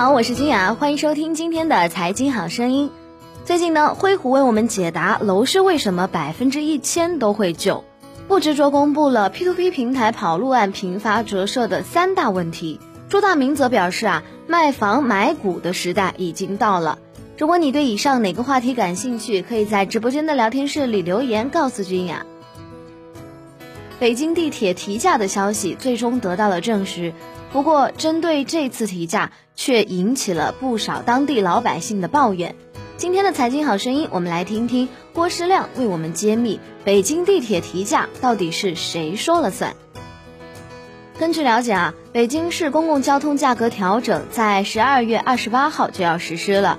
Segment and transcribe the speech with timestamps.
[0.00, 2.90] 好，我是金雅，欢迎收听今天的财经好声音。
[3.44, 7.84] 最近呢，灰虎为我们解答楼市为什么百分之一千都会救，
[8.26, 12.80] 不执着公布了 P to P 平台跑路案频发折射的三大问题。
[13.10, 16.98] 朱大明则表示啊，卖房买股的时代已经到了。
[17.36, 22.24] 如果你对以上哪个话题感兴趣，可以在直播间的聊天室里留言告诉君雅。
[24.00, 27.12] 北京地铁提价的消息最终得到了证实。
[27.52, 32.56] 不过，针对这次提价，却引起了不少当地老百姓的抱怨。
[32.96, 39.76] 今天的财经好声音，我们来听听郭师亮为我们揭秘北京地铁提价到底是谁说了算。
[41.18, 46.78] 根据了解啊，北京市公共交通价格调整在十二月二十八号就要实施了。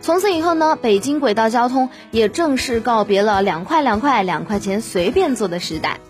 [0.00, 6.00] 从此以后呢，北京轨道交通也正式告别了两块两块两块钱随便坐的时代。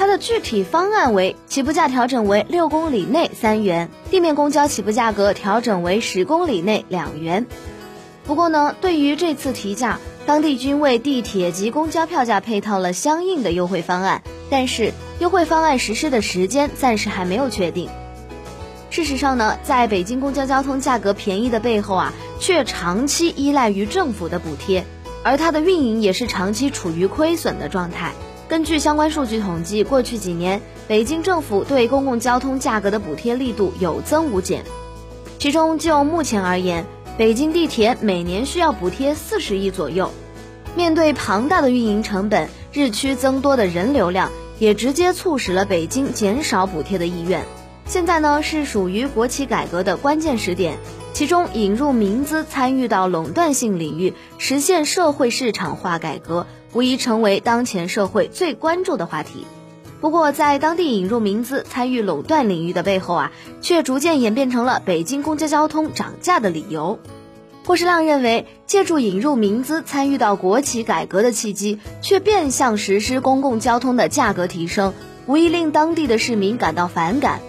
[0.00, 7.46] 它的具体方案为：起步价调整为六公里内三元，地面公交起步价格调整为十公里内两元。
[8.24, 17.90] 不过呢，对于这次提价，当地均为地铁及公交票价配套了相应的优惠方案，但是优惠方案实施的时间暂时还没有确定。
[18.88, 24.86] 事实上呢，在北京公交交通价格便宜的背后啊，却长期依赖于政府的补贴，
[25.22, 28.14] 而它的运营也是长期处于亏损的状态。
[28.50, 34.64] 根据相关数据统计，过去几年，北京政府对公共交通价格的补贴力度有增无减。
[35.38, 36.84] 其中，就目前而言，
[37.16, 40.10] 北京地铁每年需要补贴四十亿左右。
[40.74, 47.44] 面对庞大的运营成本、日趋增多的人流量，也直接促使了北京减少补贴的意愿。
[47.86, 50.76] 现在呢，是属于国企改革的关键时点，
[51.12, 56.48] 其中引入民资参与到垄断性领域，实现社会市场化改革。
[56.72, 59.46] 无疑成为当前社会最关注的话题。
[60.00, 66.98] 不过，在当地引入民资参与垄断领域的背后啊，却逐渐演变成了北京公交交通涨价的理由。
[67.66, 74.94] 郭士亮认为，借助引入民资参与到国企改革的契机，却变相实施公共交通的价格提升，
[75.26, 77.40] 无疑令当地的市民感到反感。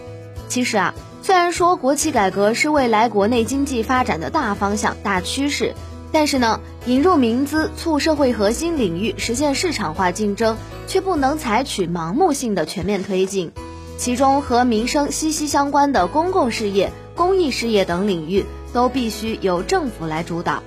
[0.49, 5.73] 其实啊，虽然说国企改革是未来国内经济发展的大方向、大趋势。
[6.11, 10.57] 但是呢，引入民资促社会核心领域实现市场化竞争，
[10.87, 13.51] 却不能采取盲目性的全面推进。
[13.97, 20.63] 其中和民生息息相关的公共事业、公益事业等领域，都必须由政府来主导。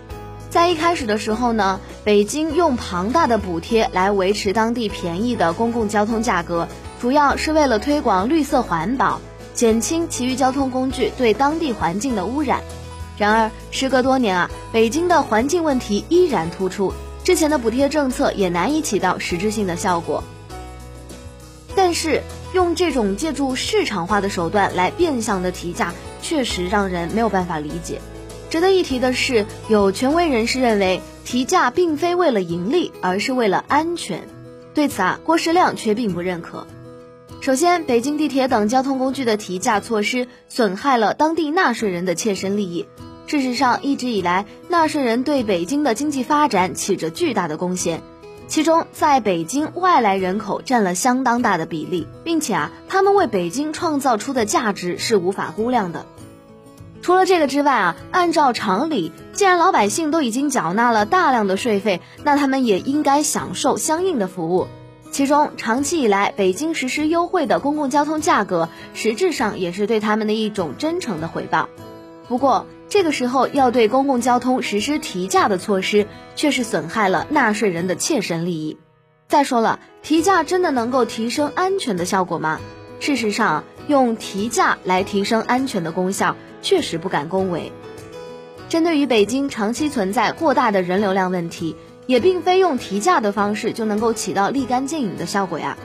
[0.50, 6.68] 在一开始的时候呢，北京用庞大的补贴来维持当地便宜的公共交通价格，
[7.00, 9.20] 主要是为了推广绿色环保，
[9.52, 12.62] 减轻其余交通工具对当地环境的污染。
[13.16, 16.92] 然而，时隔多年啊，北京的环境问题依然突出，
[17.22, 20.24] 之前的补贴政策也难以起到实质性的效果。
[21.76, 25.92] 但是，用这种借助市场化的手段来变相的提价，
[26.22, 28.00] 确实让人没有办法理解。
[28.50, 34.28] 值得一提的是，有权威人士认为，提价并非为了盈利，而是为了安全。
[34.74, 36.66] 对此啊，郭世亮却并不认可。
[37.44, 42.86] 首先，北京地铁等交通工具的提价措施损害了当地纳税人的切身利益。
[43.26, 48.00] 事实上，一直以来，纳税人对北京的经济发展起着巨大的贡献，
[48.48, 56.06] 其中在北京外来人口占了相当大的比例，并且啊，他们为北京创造出的价值是无法估量的。
[57.02, 64.66] 除了这个之外啊，按照常理，既然老百姓都已经缴纳了大量的税费，那他们也应该享受相应的服务。
[65.14, 71.68] 其中，长期以来北京实施优惠的公共交通价格，实质上也是对他们的一种真诚的回报。
[72.26, 78.76] 不过，这个时候要对公共交通实施提价的措施，却是损害了纳税人的切身利益。
[79.28, 82.58] 再说了，提价真的能够提升安全的效果吗？
[82.98, 87.70] 事实上，用提价来提升安全的功效，确实不敢恭维。
[88.68, 91.76] 针对于北京长期存在过大的人流量问题，
[92.06, 95.76] 也并非用提价的方式就能够起到立竿见影的效果呀。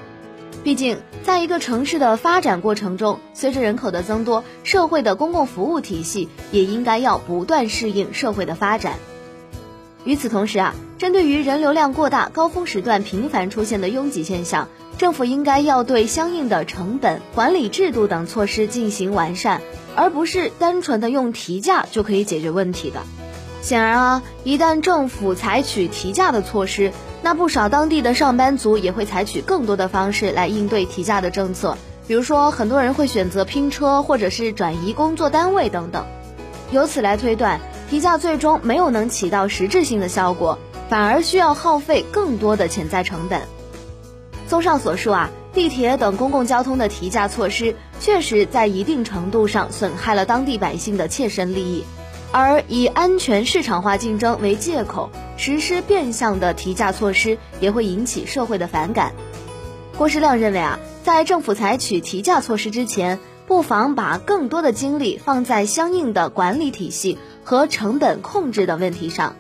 [0.62, 8.96] 毕竟，在一个城市的发展过程中，随着人口的增多，社会的公共服务体系也应该要不断适应社会的发展。
[10.04, 14.68] 与此同时啊，针对于人流量过大、高峰时段频繁出现的拥挤现象，
[14.98, 19.62] 政府应该要对相应的成本管理制度等措施进行完善，
[19.96, 23.02] 而不是单纯的用提价就可以解决问题的。
[23.62, 31.78] 显然啊，一旦政府采取提价的措施，那不少当地的上班族也会采取更多的方式来应对提价的政策，
[32.08, 36.06] 比如说很多人会选择拼车，或者是转移工作单位等等。
[36.72, 37.60] 由此来推断，
[37.90, 40.58] 提价最终没有能起到实质性的效果，
[40.88, 43.42] 反而需要耗费更多的潜在成本。
[44.48, 51.84] 综上所述啊，地铁等公共交通的提价措施，确实在一定程度上损害了当地百姓的切身利益。
[52.31, 59.14] 而以安全市场化竞争为借口实施变相的提价措施，也会引起社会的反感。
[59.98, 69.36] 郭世亮认为啊，在政府采取提价措施之前，不妨把更多的精力放在相应的管理体系和成本控制等问题上。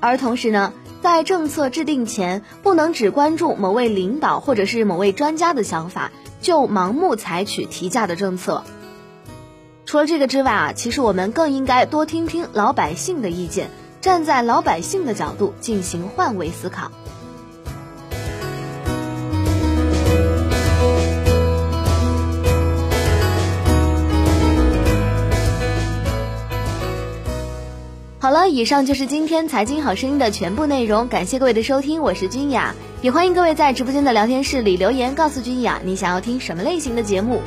[0.00, 6.10] 而同时呢，在政策制定前，不能只关注某位领导或者是某位专家的想法，
[6.40, 8.64] 就盲目采取提价的政策。
[9.92, 13.68] 除了这个之外啊，其实我们更应该多听听老百姓的意见，
[14.00, 16.90] 站在老百姓的角度进行换位思考。
[28.18, 37.42] 好了，以上就是今天财经好声音的全部内容，感谢各位的收听，我是君雅，也欢迎各位在直播间的聊天室里留言，告诉君雅你想要听什么类型的节目。